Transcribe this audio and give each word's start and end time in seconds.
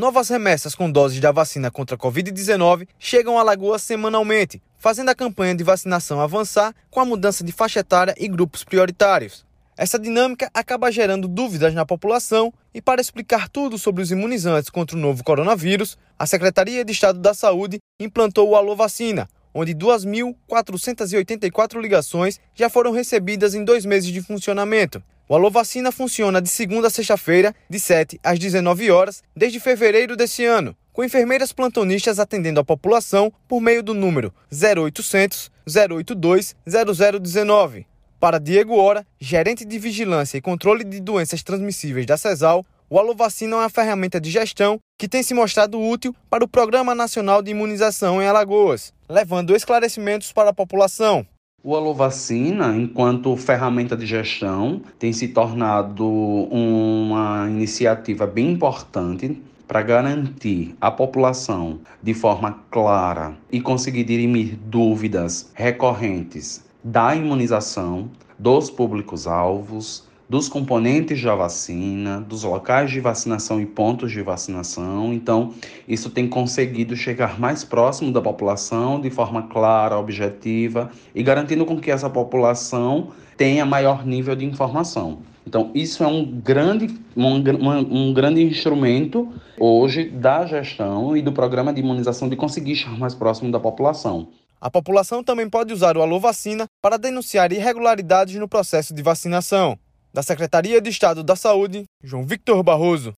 Novas 0.00 0.30
remessas 0.30 0.74
com 0.74 0.90
doses 0.90 1.20
da 1.20 1.30
vacina 1.30 1.70
contra 1.70 1.94
a 1.94 1.98
Covid-19 1.98 2.88
chegam 2.98 3.36
a 3.36 3.42
Alagoas 3.42 3.82
semanalmente, 3.82 4.62
fazendo 4.78 5.10
a 5.10 5.14
campanha 5.14 5.54
de 5.54 5.62
vacinação 5.62 6.22
avançar 6.22 6.74
com 6.90 7.00
a 7.00 7.04
mudança 7.04 7.44
de 7.44 7.52
faixa 7.52 7.80
etária 7.80 8.14
e 8.16 8.26
grupos 8.26 8.64
prioritários. 8.64 9.44
Essa 9.76 9.98
dinâmica 9.98 10.50
acaba 10.54 10.90
gerando 10.90 11.28
dúvidas 11.28 11.74
na 11.74 11.84
população 11.84 12.50
e, 12.72 12.80
para 12.80 13.02
explicar 13.02 13.50
tudo 13.50 13.76
sobre 13.76 14.02
os 14.02 14.10
imunizantes 14.10 14.70
contra 14.70 14.96
o 14.96 14.98
novo 14.98 15.22
coronavírus, 15.22 15.98
a 16.18 16.24
Secretaria 16.24 16.82
de 16.82 16.92
Estado 16.92 17.18
da 17.18 17.34
Saúde 17.34 17.78
implantou 18.00 18.48
o 18.48 18.56
Alô 18.56 18.74
Vacina, 18.74 19.28
onde 19.52 19.74
2.484 19.74 21.78
ligações 21.78 22.40
já 22.54 22.70
foram 22.70 22.92
recebidas 22.92 23.54
em 23.54 23.62
dois 23.62 23.84
meses 23.84 24.10
de 24.10 24.22
funcionamento. 24.22 25.02
O 25.30 25.34
Alô 25.36 25.48
Vacina 25.48 25.92
funciona 25.92 26.42
de 26.42 26.48
segunda 26.48 26.88
a 26.88 26.90
sexta-feira, 26.90 27.54
de 27.68 27.78
7 27.78 28.18
às 28.20 28.36
19 28.36 28.90
horas, 28.90 29.22
desde 29.36 29.60
fevereiro 29.60 30.16
desse 30.16 30.44
ano, 30.44 30.76
com 30.92 31.04
enfermeiras 31.04 31.52
plantonistas 31.52 32.18
atendendo 32.18 32.58
a 32.58 32.64
população 32.64 33.32
por 33.46 33.60
meio 33.60 33.80
do 33.80 33.94
número 33.94 34.34
0800 34.52 35.48
082 35.64 36.56
0019. 36.66 37.86
Para 38.18 38.40
Diego 38.40 38.74
Ora, 38.74 39.06
gerente 39.20 39.64
de 39.64 39.78
Vigilância 39.78 40.36
e 40.36 40.40
Controle 40.40 40.82
de 40.82 40.98
Doenças 40.98 41.44
Transmissíveis 41.44 42.06
da 42.06 42.16
CESAL, 42.16 42.66
o 42.90 42.98
Alovacina 42.98 43.54
é 43.54 43.58
uma 43.60 43.70
ferramenta 43.70 44.20
de 44.20 44.32
gestão 44.32 44.80
que 44.98 45.08
tem 45.08 45.22
se 45.22 45.32
mostrado 45.32 45.80
útil 45.80 46.12
para 46.28 46.42
o 46.42 46.48
Programa 46.48 46.92
Nacional 46.92 47.40
de 47.40 47.52
Imunização 47.52 48.20
em 48.20 48.26
Alagoas, 48.26 48.92
levando 49.08 49.54
esclarecimentos 49.54 50.32
para 50.32 50.50
a 50.50 50.52
população. 50.52 51.24
O 51.62 51.76
Alovacina, 51.76 52.74
enquanto 52.74 53.36
ferramenta 53.36 53.94
de 53.94 54.06
gestão, 54.06 54.80
tem 54.98 55.12
se 55.12 55.28
tornado 55.28 56.08
uma 56.08 57.46
iniciativa 57.50 58.26
bem 58.26 58.52
importante 58.52 59.42
para 59.68 59.82
garantir 59.82 60.74
à 60.80 60.90
população 60.90 61.80
de 62.02 62.14
forma 62.14 62.60
clara 62.70 63.36
e 63.52 63.60
conseguir 63.60 64.04
dirimir 64.04 64.56
dúvidas 64.56 65.50
recorrentes 65.52 66.64
da 66.82 67.14
imunização, 67.14 68.10
dos 68.38 68.70
públicos-alvos, 68.70 70.08
dos 70.30 70.48
componentes 70.48 71.20
da 71.20 71.34
vacina, 71.34 72.20
dos 72.20 72.44
locais 72.44 72.88
de 72.88 73.00
vacinação 73.00 73.60
e 73.60 73.66
pontos 73.66 74.12
de 74.12 74.22
vacinação. 74.22 75.12
Então, 75.12 75.52
isso 75.88 76.08
tem 76.08 76.28
conseguido 76.28 76.94
chegar 76.94 77.40
mais 77.40 77.64
próximo 77.64 78.12
da 78.12 78.22
população 78.22 79.00
de 79.00 79.10
forma 79.10 79.48
clara, 79.48 79.98
objetiva 79.98 80.88
e 81.12 81.20
garantindo 81.20 81.66
com 81.66 81.80
que 81.80 81.90
essa 81.90 82.08
população 82.08 83.08
tenha 83.36 83.66
maior 83.66 84.06
nível 84.06 84.36
de 84.36 84.44
informação. 84.44 85.18
Então, 85.44 85.72
isso 85.74 86.04
é 86.04 86.06
um 86.06 86.24
grande, 86.24 86.96
um, 87.16 88.10
um, 88.10 88.14
grande 88.14 88.40
instrumento 88.40 89.28
hoje 89.58 90.04
da 90.04 90.46
gestão 90.46 91.16
e 91.16 91.22
do 91.22 91.32
programa 91.32 91.72
de 91.72 91.80
imunização 91.80 92.28
de 92.28 92.36
conseguir 92.36 92.76
chegar 92.76 92.96
mais 92.96 93.16
próximo 93.16 93.50
da 93.50 93.58
população. 93.58 94.28
A 94.60 94.70
população 94.70 95.24
também 95.24 95.50
pode 95.50 95.72
usar 95.72 95.96
o 95.96 96.02
Alô 96.02 96.20
Vacina 96.20 96.66
para 96.80 96.96
denunciar 96.96 97.50
irregularidades 97.50 98.36
no 98.36 98.46
processo 98.46 98.94
de 98.94 99.02
vacinação. 99.02 99.76
Da 100.12 100.22
Secretaria 100.22 100.80
de 100.80 100.90
Estado 100.90 101.22
da 101.22 101.36
Saúde, 101.36 101.84
João 102.02 102.26
Victor 102.26 102.62
Barroso. 102.64 103.12